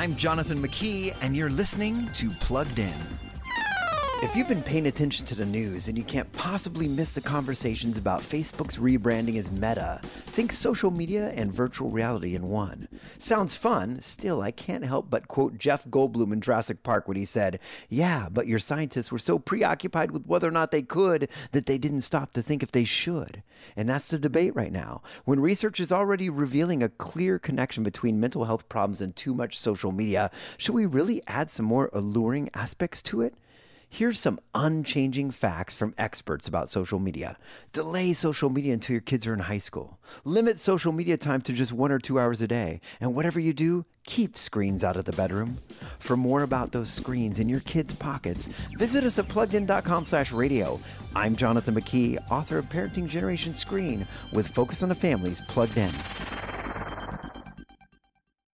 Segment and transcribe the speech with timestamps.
[0.00, 2.94] I'm Jonathan McKee, and you're listening to Plugged In.
[4.22, 7.98] If you've been paying attention to the news and you can't possibly miss the conversations
[7.98, 10.00] about Facebook's rebranding as Meta,
[10.30, 12.88] think social media and virtual reality in one.
[13.18, 17.24] Sounds fun, still, I can't help but quote Jeff Goldblum in Jurassic Park when he
[17.24, 17.58] said,
[17.88, 21.76] Yeah, but your scientists were so preoccupied with whether or not they could that they
[21.76, 23.42] didn't stop to think if they should.
[23.76, 25.02] And that's the debate right now.
[25.24, 29.58] When research is already revealing a clear connection between mental health problems and too much
[29.58, 33.34] social media, should we really add some more alluring aspects to it?
[33.92, 37.36] Here's some unchanging facts from experts about social media.
[37.72, 39.98] Delay social media until your kids are in high school.
[40.24, 42.80] Limit social media time to just one or two hours a day.
[43.00, 45.58] And whatever you do, keep screens out of the bedroom.
[45.98, 48.48] For more about those screens in your kids' pockets,
[48.78, 50.78] visit us at pluggedin.com slash radio.
[51.16, 55.92] I'm Jonathan McKee, author of Parenting Generation Screen, with Focus on the Family's Plugged In.